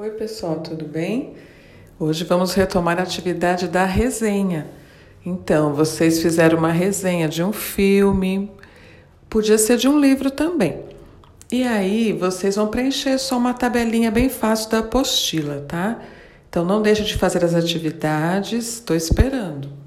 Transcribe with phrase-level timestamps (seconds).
[0.00, 1.34] Oi, pessoal, tudo bem?
[1.98, 4.68] Hoje vamos retomar a atividade da resenha.
[5.26, 8.48] Então, vocês fizeram uma resenha de um filme,
[9.28, 10.84] podia ser de um livro também.
[11.50, 16.00] E aí, vocês vão preencher só uma tabelinha bem fácil da apostila, tá?
[16.48, 19.77] Então, não deixe de fazer as atividades, estou esperando.